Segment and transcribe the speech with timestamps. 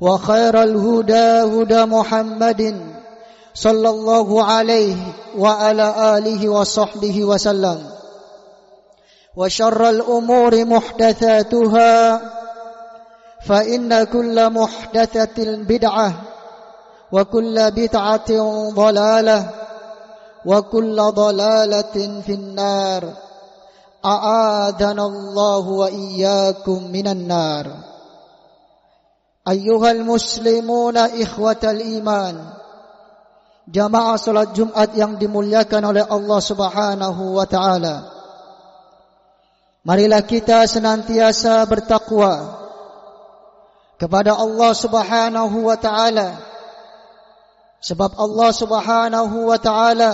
[0.00, 2.62] وخير الهدى هدى محمد
[3.54, 4.96] صلى الله عليه
[5.38, 7.90] وعلى آله وصحبه وسلم.
[9.36, 12.20] وشر الأمور محدثاتها
[13.46, 16.12] فإن كل محدثة بدعة
[17.12, 18.30] وكل بدعة
[18.70, 19.50] ضلالة
[20.46, 23.12] وكل ضلالة في النار.
[24.04, 27.87] أعاذنا الله وإياكم من النار.
[29.48, 32.36] Ayyuhal muslimuna ikhwatal iman.
[33.68, 37.96] Jamaah salat Jumat yang dimuliakan oleh Allah subhanahu wa ta'ala.
[39.88, 42.60] Marilah kita senantiasa bertakwa
[43.96, 46.28] Kepada Allah subhanahu wa ta'ala.
[47.80, 50.12] Sebab Allah subhanahu wa ta'ala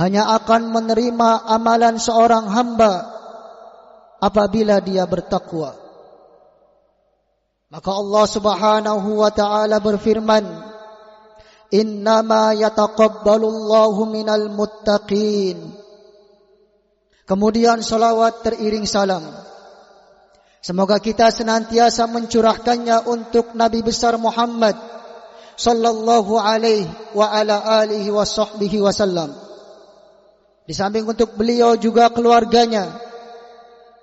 [0.00, 3.12] Hanya akan menerima amalan seorang hamba
[4.24, 5.83] Apabila dia bertakwa
[7.74, 10.46] Maka Allah Subhanahu wa taala berfirman,
[11.74, 15.74] "Innama yataqabbalullahu minal muttaqin."
[17.26, 19.26] Kemudian salawat teriring salam.
[20.62, 24.78] Semoga kita senantiasa mencurahkannya untuk Nabi besar Muhammad
[25.58, 29.34] sallallahu alaihi wa ala alihi wa sahbihi wasallam.
[30.62, 32.86] Di samping untuk beliau juga keluarganya,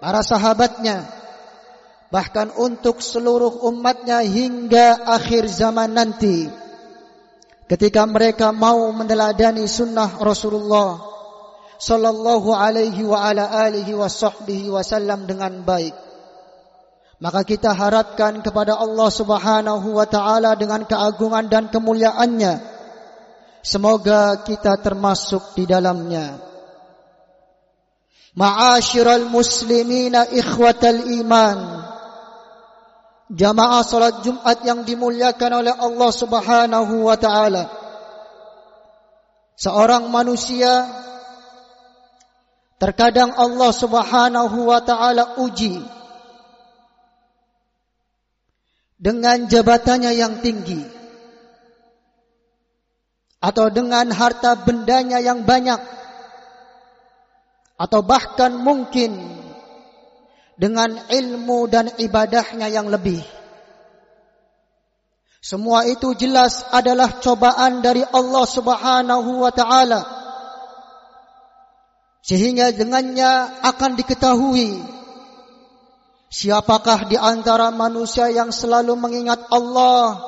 [0.04, 1.21] para sahabatnya,
[2.12, 6.52] bahkan untuk seluruh umatnya hingga akhir zaman nanti.
[7.72, 11.00] Ketika mereka mau meneladani sunnah Rasulullah
[11.80, 15.96] sallallahu alaihi wa ala alihi washabbihi wasallam dengan baik.
[17.24, 22.60] Maka kita harapkan kepada Allah Subhanahu wa taala dengan keagungan dan kemuliaannya.
[23.64, 26.42] Semoga kita termasuk di dalamnya.
[28.36, 31.58] Ma'asyiral muslimina ikhwatal iman
[33.32, 37.72] jamaah salat Jumat yang dimuliakan oleh Allah Subhanahu wa taala.
[39.56, 40.90] Seorang manusia
[42.82, 45.80] terkadang Allah Subhanahu wa taala uji
[49.02, 50.82] dengan jabatannya yang tinggi
[53.42, 55.82] atau dengan harta bendanya yang banyak
[57.82, 59.18] atau bahkan mungkin
[60.62, 63.18] dengan ilmu dan ibadahnya yang lebih.
[65.42, 70.06] Semua itu jelas adalah cobaan dari Allah Subhanahu wa taala.
[72.22, 74.78] Sehingga dengannya akan diketahui
[76.30, 80.22] siapakah di antara manusia yang selalu mengingat Allah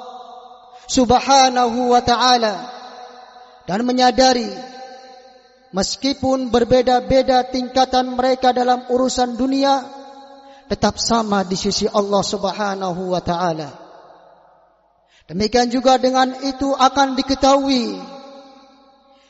[0.89, 2.74] Subhanahu wa taala
[3.69, 4.50] dan menyadari
[5.77, 10.03] meskipun berbeda-beda tingkatan mereka dalam urusan dunia
[10.68, 13.69] tetap sama di sisi Allah Subhanahu wa taala.
[15.27, 17.95] Demikian juga dengan itu akan diketahui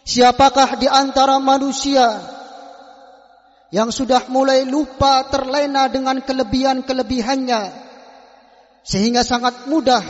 [0.04, 2.18] siapakah di antara manusia
[3.70, 7.62] yang sudah mulai lupa terlena dengan kelebihan-kelebihannya
[8.84, 10.02] sehingga sangat mudah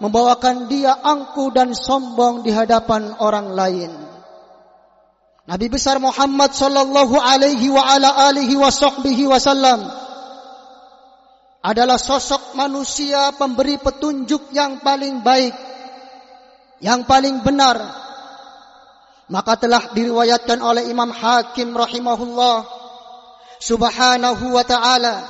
[0.00, 3.92] membawakan dia angku dan sombong di hadapan orang lain.
[5.46, 10.05] Nabi besar Muhammad sallallahu alaihi wa ala alihi wasallam
[11.66, 15.50] adalah sosok manusia pemberi petunjuk yang paling baik,
[16.78, 18.06] yang paling benar.
[19.26, 22.62] Maka telah diriwayatkan oleh Imam Hakim rahimahullah
[23.58, 25.26] subhanahu wa ta'ala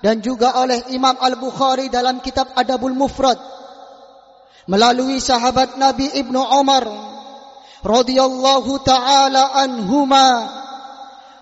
[0.00, 3.36] dan juga oleh Imam Al-Bukhari dalam kitab Adabul Mufrad
[4.64, 6.88] melalui sahabat Nabi Ibnu Umar
[7.84, 10.48] radhiyallahu taala anhuma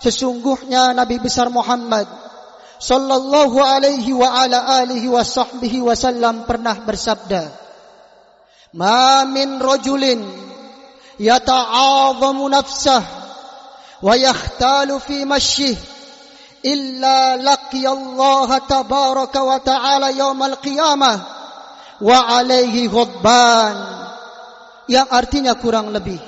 [0.03, 2.22] sesungguhnya Nabi besar Muhammad
[2.83, 7.47] sallallahu alaihi wa ala alihi wa sahbihi wasallam pernah bersabda
[8.75, 10.19] Ma min rajulin
[11.21, 13.05] yata'azamu nafsah
[14.03, 15.79] wa yakhtalu fi masyih
[16.67, 21.17] illa laqiya Allah tabaraka wa ta'ala yaumal qiyamah
[22.03, 23.77] wa alaihi ghadban
[24.91, 26.19] yang artinya kurang lebih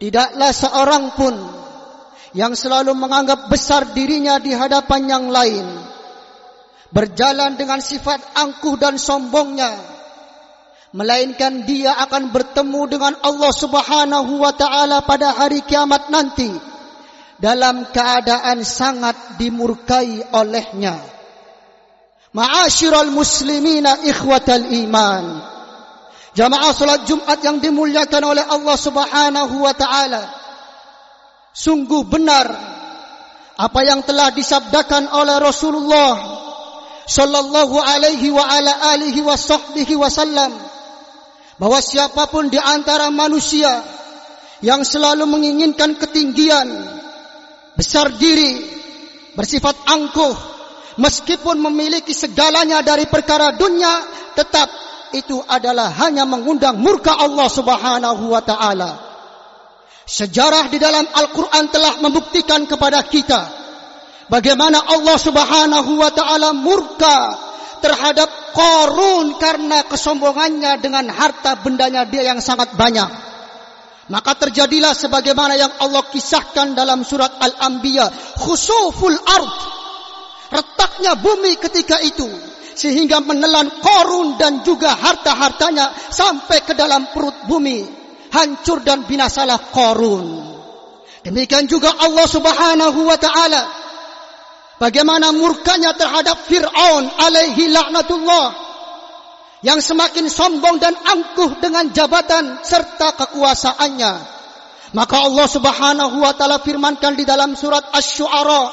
[0.00, 1.57] tidaklah seorang pun
[2.36, 5.66] yang selalu menganggap besar dirinya di hadapan yang lain
[6.92, 9.76] berjalan dengan sifat angkuh dan sombongnya
[10.92, 16.48] melainkan dia akan bertemu dengan Allah Subhanahu wa taala pada hari kiamat nanti
[17.38, 20.96] dalam keadaan sangat dimurkai olehnya.
[22.34, 25.24] Ma'asyiral muslimina ikhwatal iman.
[26.36, 30.37] Jamaah salat Jumat yang dimuliakan oleh Allah Subhanahu wa taala
[31.58, 32.46] sungguh benar
[33.58, 36.14] apa yang telah disabdakan oleh Rasulullah
[37.02, 40.54] sallallahu alaihi wa ala alihi wasahbihi wasallam
[41.58, 43.82] bahwa siapapun di antara manusia
[44.62, 46.70] yang selalu menginginkan ketinggian
[47.74, 48.62] besar diri
[49.34, 50.34] bersifat angkuh
[51.02, 54.06] meskipun memiliki segalanya dari perkara dunia
[54.38, 54.70] tetap
[55.10, 59.07] itu adalah hanya mengundang murka Allah Subhanahu wa taala
[60.08, 63.44] Sejarah di dalam Al-Quran telah membuktikan kepada kita
[64.32, 67.36] bagaimana Allah Subhanahu wa taala murka
[67.84, 73.28] terhadap Qarun karena kesombongannya dengan harta bendanya dia yang sangat banyak.
[74.08, 78.08] Maka terjadilah sebagaimana yang Allah kisahkan dalam surat Al-Anbiya,
[78.40, 79.52] khusuful ard.
[80.48, 82.24] Retaknya bumi ketika itu
[82.72, 87.97] sehingga menelan Qarun dan juga harta-hartanya sampai ke dalam perut bumi
[88.32, 90.48] hancur dan binasalah Qarun.
[91.26, 93.62] Demikian juga Allah Subhanahu wa taala
[94.80, 98.46] bagaimana murkanya terhadap Firaun alaihi laknatullah
[99.66, 104.12] yang semakin sombong dan angkuh dengan jabatan serta kekuasaannya.
[104.96, 108.64] Maka Allah Subhanahu wa taala firmankan di dalam surat Asy-Syu'ara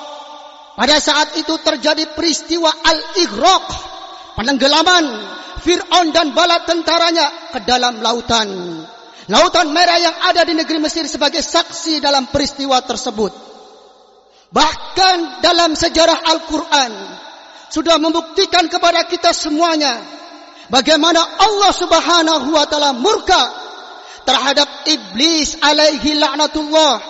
[0.79, 3.67] pada saat itu terjadi peristiwa al-ighraq
[4.39, 5.05] penenggelaman
[5.65, 8.47] Firaun dan bala tentaranya ke dalam lautan.
[9.25, 13.33] Lautan merah yang ada di negeri Mesir sebagai saksi dalam peristiwa tersebut.
[14.53, 16.91] Bahkan dalam sejarah Al-Quran
[17.73, 19.97] sudah membuktikan kepada kita semuanya
[20.69, 23.43] bagaimana Allah Subhanahu wa taala murka
[24.23, 27.01] terhadap iblis alaihi laknatullah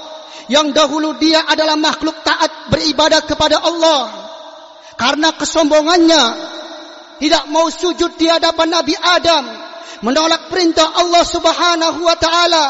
[0.48, 4.02] yang dahulu dia adalah makhluk taat beribadah kepada Allah
[4.96, 6.24] karena kesombongannya
[7.20, 9.65] tidak mau sujud di hadapan Nabi Adam
[10.02, 12.66] menolak perintah Allah Subhanahu wa taala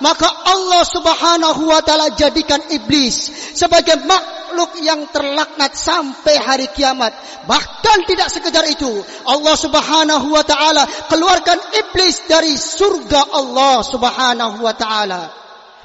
[0.00, 7.12] maka Allah Subhanahu wa taala jadikan iblis sebagai makhluk yang terlaknat sampai hari kiamat.
[7.44, 8.88] Bahkan tidak sekedar itu
[9.28, 15.39] Allah Subhanahu wa taala keluarkan iblis dari surga Allah Subhanahu wa taala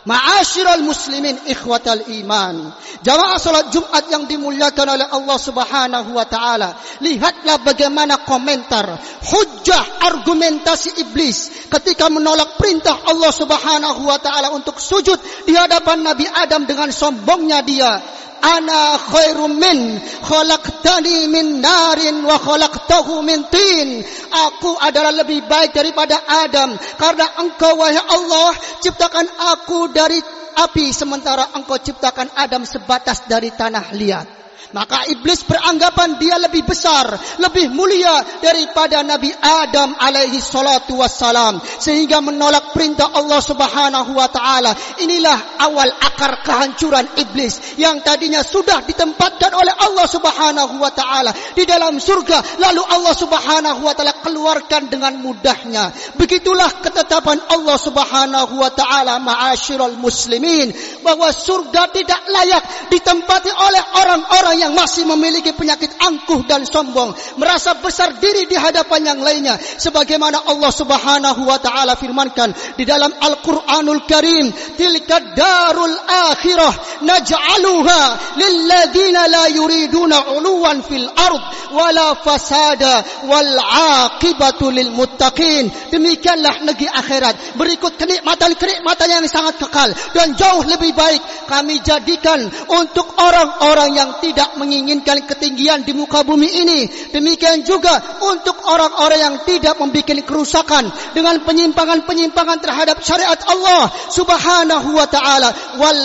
[0.05, 2.69] Ma'asyiral muslimin ikhwatal iman.
[3.01, 6.77] Jamaah salat Jumat yang dimuliakan oleh Allah Subhanahu wa taala.
[7.01, 8.85] Lihatlah bagaimana komentar,
[9.25, 15.17] hujah, argumentasi iblis ketika menolak perintah Allah Subhanahu wa taala untuk sujud
[15.49, 17.97] di hadapan Nabi Adam dengan sombongnya dia
[18.41, 24.03] ana khairum min khalaqtani min narin wa khalaqtahu min tin.
[24.31, 26.75] Aku adalah lebih baik daripada Adam.
[26.99, 28.51] Karena engkau wahai Allah
[28.83, 30.19] ciptakan aku dari
[30.55, 34.44] api sementara engkau ciptakan Adam sebatas dari tanah liat
[34.75, 42.19] Maka iblis beranggapan dia lebih besar, lebih mulia daripada Nabi Adam alaihi salatu wassalam sehingga
[42.19, 44.75] menolak perintah Allah Subhanahu wa taala.
[44.99, 51.63] Inilah awal akar kehancuran iblis yang tadinya sudah ditempatkan oleh Allah Subhanahu wa taala di
[51.63, 55.95] dalam surga lalu Allah Subhanahu wa taala keluarkan dengan mudahnya.
[56.19, 64.64] Begitulah ketetapan Allah Subhanahu wa taala ma'asyiral muslimin bahwa surga tidak layak ditempati oleh orang-orang
[64.64, 70.49] yang masih memiliki penyakit angkuh dan sombong, merasa besar diri di hadapan yang lainnya sebagaimana
[70.49, 75.97] Allah Subhanahu wa taala firmankan di dalam Al-Qur'anul Karim, "Tilka darul
[76.31, 78.01] akhirah naj'aluha
[78.39, 81.43] lil ladzina la yuriduna 'uluwan fil ard
[81.75, 90.33] wala fasada wal 'aqibatu lil muttaqin." Demikianlah negeri akhirat, berikut kenikmatan-kenikmatan yang sangat kekal dan
[90.39, 96.87] jauh lebih baik kami jadikan untuk orang-orang yang tidak menginginkan ketinggian di muka bumi ini.
[97.11, 105.07] Demikian juga untuk orang-orang yang tidak membuat kerusakan dengan penyimpangan-penyimpangan terhadap syariat Allah Subhanahu wa
[105.07, 105.49] taala.
[105.79, 106.03] Wal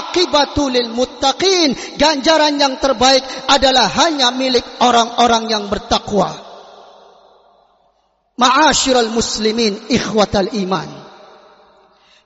[0.00, 1.74] aqibatu lil muttaqin.
[2.00, 6.32] Ganjaran yang terbaik adalah hanya milik orang-orang yang bertakwa.
[8.36, 10.88] Ma'asyiral muslimin ikhwatal iman.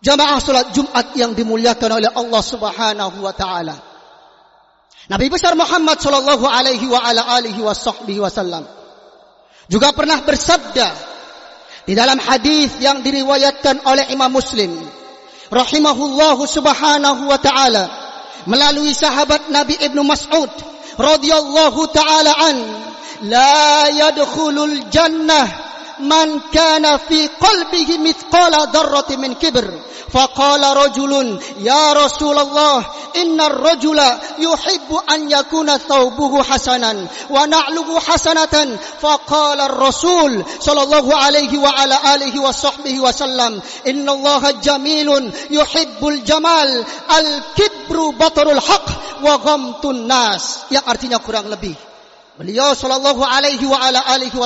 [0.00, 3.89] Jamaah salat Jumat yang dimuliakan oleh Allah Subhanahu wa taala.
[5.10, 8.62] Nabi besar Muhammad sallallahu alaihi wa ala alihi washabbihi wasallam
[9.66, 10.86] juga pernah bersabda
[11.82, 14.70] di dalam hadis yang diriwayatkan oleh Imam Muslim
[15.50, 17.90] rahimahullahu subhanahu wa taala
[18.46, 20.50] melalui sahabat Nabi Ibnu Mas'ud
[20.94, 22.56] radhiyallahu taala an
[23.26, 25.69] la yadkhulul jannah
[26.02, 29.66] man kana fi qalbihi mithqala dharratin min kibr.
[30.10, 32.82] Faqala rajulun ya rasulullah
[33.14, 38.74] innar rajula yuhibbu an yakuna thawbuhu hasanan wa na'luhu hasanatan.
[38.98, 46.70] Faqala ar-rasul sallallahu alaihi wa ala alihi wa sahbihi wa sallam innallaha jamilun yuhibbul jamal
[47.06, 50.66] al-kibru batarul haqq wa ghamtun nas.
[50.74, 51.89] Yang artinya kurang lebih
[52.38, 54.38] Beliau sallallahu alaihi wa ala alihi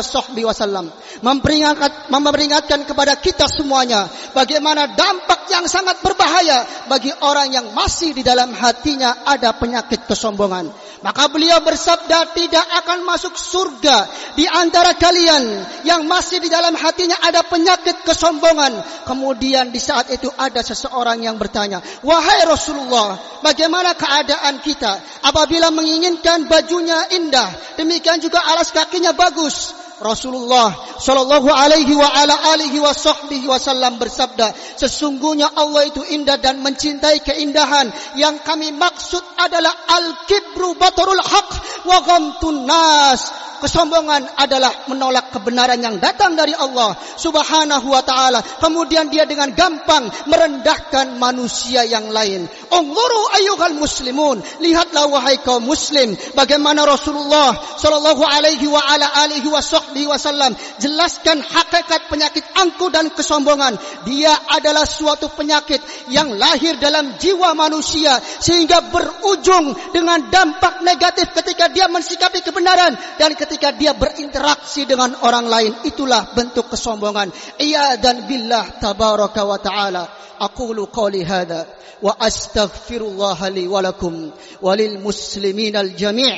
[0.42, 0.88] wasallam
[1.20, 8.24] memperingatkan memperingatkan kepada kita semuanya bagaimana dampak yang sangat berbahaya bagi orang yang masih di
[8.24, 10.72] dalam hatinya ada penyakit kesombongan.
[11.04, 14.08] Maka beliau bersabda tidak akan masuk surga
[14.40, 15.44] di antara kalian
[15.84, 18.72] yang masih di dalam hatinya ada penyakit kesombongan.
[19.04, 24.96] Kemudian di saat itu ada seseorang yang bertanya, "Wahai Rasulullah, bagaimana keadaan kita
[25.28, 29.84] apabila menginginkan bajunya indah?" Demikian juga alas kakinya bagus.
[30.02, 36.58] Rasulullah sallallahu alaihi wa ala alihi wa sahbihi wasallam bersabda, sesungguhnya Allah itu indah dan
[36.58, 37.94] mencintai keindahan.
[38.18, 41.50] Yang kami maksud adalah al-kibru batarul haq
[41.86, 48.44] wa ghamtun nas kesombongan adalah menolak kebenaran yang datang dari Allah Subhanahu wa taala.
[48.60, 52.44] Kemudian dia dengan gampang merendahkan manusia yang lain.
[52.68, 60.52] Unzuru ayyuhal muslimun, lihatlah wahai kaum muslim bagaimana Rasulullah sallallahu alaihi wa ala alihi wasallam
[60.76, 63.80] jelaskan hakikat penyakit angku dan kesombongan.
[64.04, 65.80] Dia adalah suatu penyakit
[66.12, 73.32] yang lahir dalam jiwa manusia sehingga berujung dengan dampak negatif ketika dia mensikapi kebenaran dan
[73.32, 77.30] ketika ketika dia berinteraksi dengan orang lain itulah bentuk kesombongan.
[77.62, 80.04] Iya dan billah tabaraka wa taala.
[80.42, 81.62] Aqulu qali hadha
[82.02, 86.34] wa astaghfirullah li wa lakum walil muslimin al jami'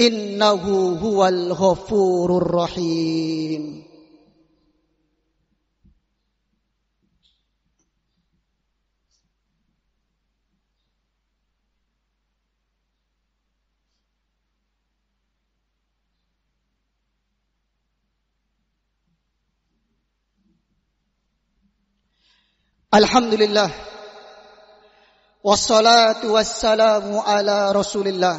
[0.00, 3.85] innahu huwal ghafurur rahim
[22.94, 23.66] Alhamdulillah
[25.42, 28.38] Wassalatu wassalamu ala rasulillah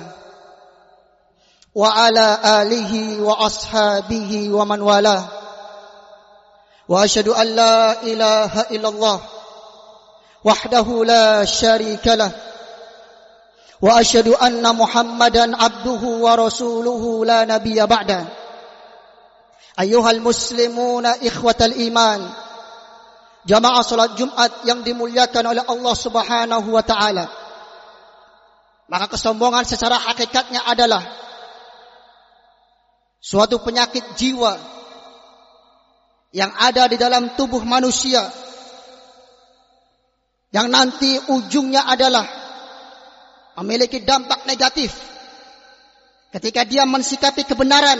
[1.75, 5.27] Wa ala alihi wa ashabihi wa man wala
[6.88, 9.20] Wa ashadu an la ilaha illallah
[10.48, 12.32] Wahdahu la sharika lah
[13.84, 18.32] Wa ashadu anna muhammadan abduhu wa rasuluhu la nabiya ba'da
[19.75, 22.47] Ayuhal muslimuna ikhwatal iman
[23.48, 27.32] jamaah salat Jumat yang dimuliakan oleh Allah Subhanahu wa taala.
[28.92, 31.04] Maka kesombongan secara hakikatnya adalah
[33.24, 34.56] suatu penyakit jiwa
[36.36, 38.24] yang ada di dalam tubuh manusia
[40.51, 42.24] yang nanti ujungnya adalah
[43.60, 44.96] memiliki dampak negatif
[46.32, 48.00] ketika dia mensikapi kebenaran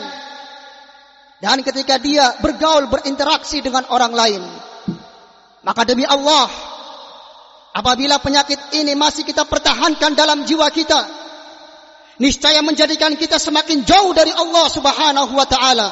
[1.44, 4.44] dan ketika dia bergaul berinteraksi dengan orang lain
[5.66, 6.50] maka demi Allah
[7.74, 11.02] apabila penyakit ini masih kita pertahankan dalam jiwa kita
[12.22, 15.90] niscaya menjadikan kita semakin jauh dari Allah Subhanahu wa taala.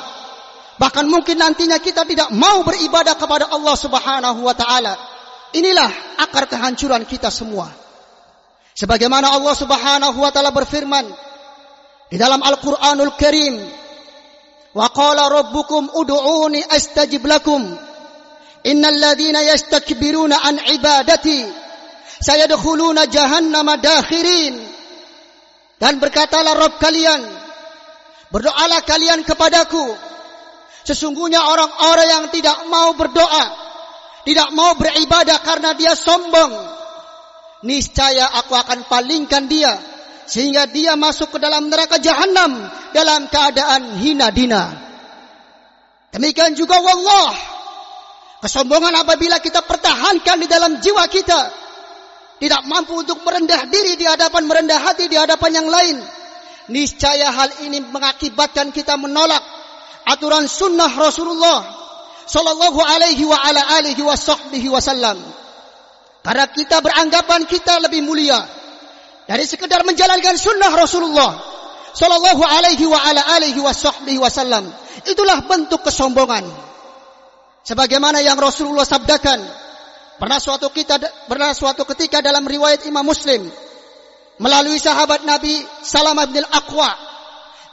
[0.76, 4.94] Bahkan mungkin nantinya kita tidak mau beribadah kepada Allah Subhanahu wa taala.
[5.56, 7.72] Inilah akar kehancuran kita semua.
[8.76, 11.08] Sebagaimana Allah Subhanahu wa taala berfirman
[12.12, 13.56] di dalam Al-Qur'anul Karim
[14.76, 17.64] Wa qala rabbukum ud'uni astajib lakum.
[18.66, 21.46] Innal ladzina yastakbiruna an ibadati
[22.18, 24.58] sayadkhuluna jahannama dakhirin.
[25.78, 27.22] Dan berkatalah Rabb kalian,
[28.34, 29.86] berdoalah kalian kepadaku.
[30.82, 33.46] Sesungguhnya orang-orang yang tidak mau berdoa,
[34.26, 36.54] tidak mau beribadah karena dia sombong,
[37.66, 39.78] niscaya aku akan palingkan dia
[40.26, 44.64] sehingga dia masuk ke dalam neraka jahanam dalam keadaan hina dina.
[46.10, 47.55] Demikian juga wallah
[48.46, 51.50] kesombongan apabila kita pertahankan di dalam jiwa kita
[52.38, 55.98] tidak mampu untuk merendah diri di hadapan merendah hati di hadapan yang lain.
[56.70, 59.42] Niscaya hal ini mengakibatkan kita menolak
[60.06, 61.66] aturan sunnah Rasulullah
[62.30, 64.02] sallallahu alaihi wa ala alihi
[64.70, 65.18] wasallam.
[66.22, 68.46] Karena kita beranggapan kita lebih mulia
[69.26, 71.32] dari sekedar menjalankan sunnah Rasulullah
[71.98, 74.70] sallallahu alaihi wa ala alihi washabbihi wasallam
[75.06, 76.65] itulah bentuk kesombongan
[77.66, 79.42] sebagaimana yang Rasulullah sabdakan
[80.22, 83.50] pernah suatu kita pernah suatu ketika dalam riwayat Imam Muslim
[84.40, 86.92] melalui sahabat Nabi Salamah bin Al-Aqwa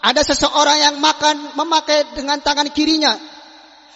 [0.03, 3.15] ada seseorang yang makan memakai dengan tangan kirinya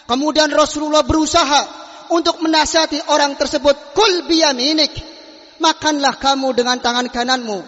[0.07, 5.17] kemudian Rasulullah berusaha untuk menasihati orang tersebut kul biyaminik
[5.59, 7.59] makanlah kamu dengan tangan kananmu.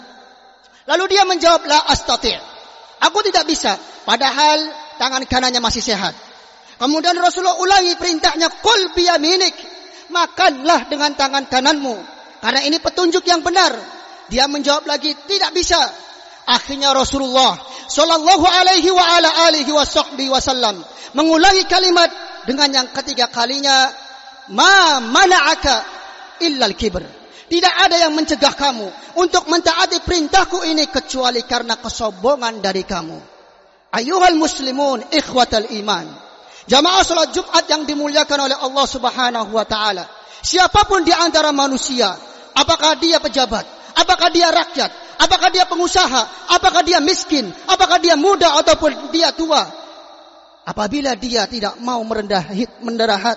[0.90, 2.38] Lalu dia menjawab, la astati'
[3.00, 3.80] Aku tidak bisa.
[4.04, 4.60] Padahal
[5.00, 6.12] tangan kanannya masih sehat.
[6.80, 9.56] Kemudian Rasulullah ulangi perintahnya, kul biyaminik.
[10.10, 11.96] Makanlah dengan tangan kananmu.
[12.40, 13.76] Karena ini petunjuk yang benar.
[14.32, 15.78] Dia menjawab lagi, tidak bisa.
[16.50, 17.54] Akhirnya Rasulullah
[17.90, 19.86] sallallahu alaihi wa ala alihi wa
[20.34, 20.82] wasallam
[21.14, 22.10] mengulangi kalimat
[22.50, 23.90] dengan yang ketiga kalinya
[24.54, 25.76] ma mana'aka
[26.42, 27.06] illa al-kibr
[27.50, 28.88] tidak ada yang mencegah kamu
[29.18, 33.18] untuk mentaati perintahku ini kecuali karena kesombongan dari kamu.
[33.90, 36.29] Ayuhal muslimun ikhwatal iman.
[36.68, 40.10] Jamaah salat Jumat yang dimuliakan oleh Allah Subhanahu wa taala.
[40.44, 42.12] Siapapun di antara manusia,
[42.56, 43.64] apakah dia pejabat,
[43.96, 49.68] apakah dia rakyat, apakah dia pengusaha, apakah dia miskin, apakah dia muda ataupun dia tua,
[50.64, 52.48] apabila dia tidak mau merendah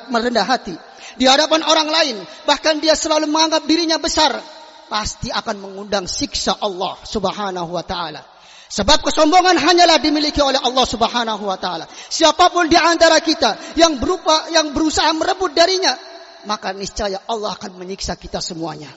[0.08, 0.74] merendah hati
[1.18, 4.38] di hadapan orang lain, bahkan dia selalu menganggap dirinya besar,
[4.86, 8.31] pasti akan mengundang siksa Allah Subhanahu wa taala.
[8.72, 11.84] Sebab kesombongan hanyalah dimiliki oleh Allah Subhanahu wa taala.
[12.08, 15.92] Siapapun di antara kita yang berupa yang berusaha merebut darinya,
[16.48, 18.88] maka niscaya Allah akan menyiksa kita semuanya.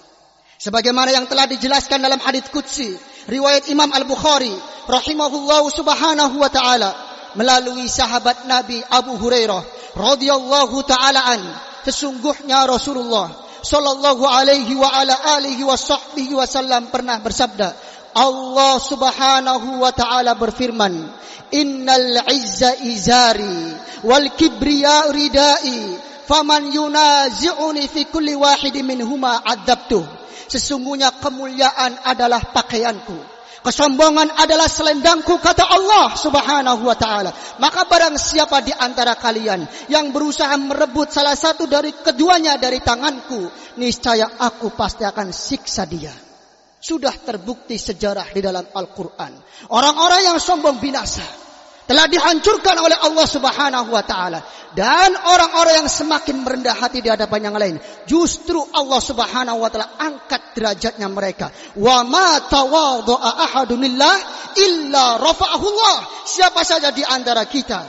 [0.55, 2.95] Sebagaimana yang telah dijelaskan dalam hadis qudsi
[3.27, 4.55] riwayat Imam Al-Bukhari
[4.88, 6.95] rahimahullahu subhanahu wa taala
[7.35, 9.59] melalui sahabat Nabi Abu Hurairah
[9.91, 11.43] radhiyallahu taala an
[11.83, 13.27] sesungguhnya Rasulullah
[13.59, 17.75] sallallahu alaihi wa ala alihi wasallam pernah bersabda
[18.15, 20.95] Allah Subhanahu wa taala berfirman
[21.51, 23.75] innal izza izari
[24.08, 29.99] wal kibriya ridai faman yunazi'uni fi kulli wahidin minhuma adzabtu
[30.47, 37.34] sesungguhnya kemuliaan adalah pakaianku Kesombongan adalah selendangku kata Allah subhanahu wa ta'ala.
[37.58, 43.49] Maka barang siapa di antara kalian yang berusaha merebut salah satu dari keduanya dari tanganku.
[43.82, 46.13] Niscaya aku pasti akan siksa dia.
[46.86, 49.34] Sudah terbukti sejarah di dalam Al-Quran.
[49.74, 51.26] Orang-orang yang sombong binasa
[51.89, 54.45] telah dihancurkan oleh Allah Subhanahu wa taala.
[54.78, 59.98] Dan orang-orang yang semakin merendah hati di hadapan yang lain justru Allah Subhanahu wa taala
[59.98, 61.50] angkat derajatnya mereka.
[61.74, 65.98] Wa ma tawadha'a ahadun illa rafa'ahu Allah.
[66.21, 67.82] Siapa saja di antara kita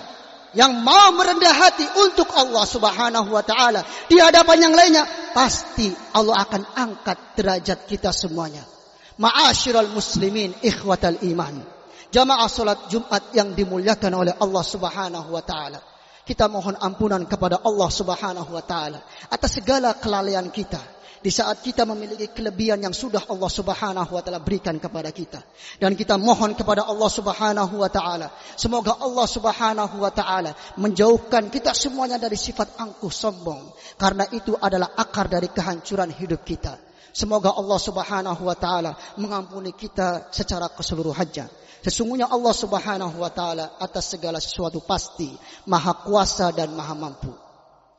[0.57, 5.05] yang mau merendah hati untuk Allah Subhanahu wa taala di hadapan yang lainnya
[5.37, 8.76] pasti Allah akan angkat derajat kita semuanya
[9.17, 11.77] ma'asyiral muslimin ikhwatal iman
[12.17, 15.81] jamaah salat Jumat yang dimuliakan oleh Allah Subhanahu wa taala.
[16.27, 18.99] Kita mohon ampunan kepada Allah Subhanahu wa taala
[19.31, 20.81] atas segala kelalaian kita
[21.23, 25.39] di saat kita memiliki kelebihan yang sudah Allah Subhanahu wa taala berikan kepada kita.
[25.79, 31.77] Dan kita mohon kepada Allah Subhanahu wa taala semoga Allah Subhanahu wa taala menjauhkan kita
[31.79, 36.75] semuanya dari sifat angkuh sombong karena itu adalah akar dari kehancuran hidup kita.
[37.17, 41.49] Semoga Allah Subhanahu wa taala mengampuni kita secara keseluruhannya.
[41.81, 45.33] Sesungguhnya Allah Subhanahu wa taala atas segala sesuatu pasti
[45.65, 47.33] maha kuasa dan maha mampu.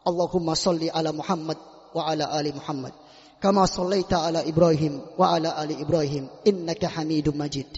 [0.05, 1.57] Allahumma salli ala Muhammad
[1.97, 2.93] wa ala ali Muhammad.
[3.41, 7.73] Kama sallaita ala Ibrahim wa ala ali Ibrahim innaka Hamidum Majid.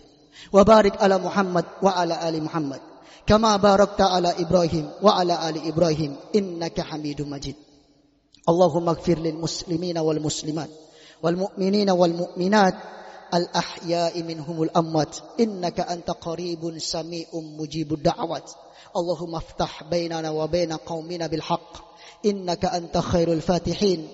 [0.51, 2.83] Wa barik ala Muhammad wa ala ali Muhammad.
[3.23, 7.55] Kama barakta ala Ibrahim wa ala ali Ibrahim innaka Hamidum Majid.
[8.43, 10.88] Allahumma ighfir lil muslimina wal muslimat
[11.21, 11.35] wal
[12.13, 12.75] mu'minat
[13.33, 15.15] الأحياء منهم الأموات.
[15.39, 18.51] إنك أنت قريب سميع مجيب الدعوات.
[18.97, 21.71] اللهم افتح بيننا وبين قومنا بالحق.
[22.25, 24.07] إنك أنت خير الفاتحين.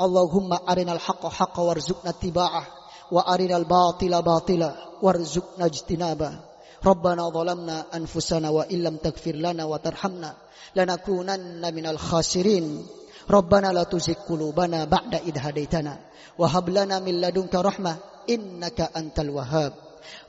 [0.00, 2.66] اللهم أرنا الحق حقا وارزقنا اتباعه.
[3.12, 6.40] وأرنا الباطل باطلا وارزقنا اجتنابه.
[6.86, 10.34] ربنا ظلمنا أنفسنا وإن لم تغفر لنا وترحمنا
[10.76, 12.86] لنكونن من الخاسرين.
[13.30, 15.98] ربنا لا تزغ قلوبنا بعد إذ هديتنا
[16.38, 17.96] وهب لنا من لدنك رحمة
[18.30, 19.72] إنك أنت الوهاب.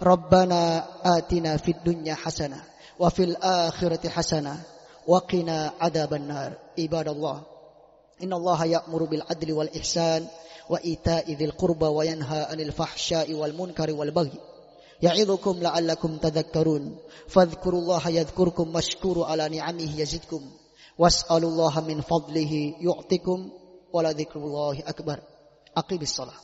[0.01, 2.63] ربنا آتنا في الدنيا حسنة
[2.99, 4.63] وفي الآخرة حسنة
[5.07, 6.53] وقنا عذاب النار.
[6.79, 7.41] عباد الله
[8.23, 10.27] إن الله يأمر بالعدل والإحسان
[10.69, 14.39] وإيتاء ذي القربى وينهى عن الفحشاء والمنكر والبغي
[15.01, 16.97] يعظكم لعلكم تذكرون.
[17.27, 20.41] فاذكروا الله يذكركم مشكور على نعمه يزدكم.
[20.97, 23.51] واسألوا الله من فضله يعطكم
[23.93, 25.19] ولذكر الله أكبر.
[25.77, 26.39] أقيم الصلاة.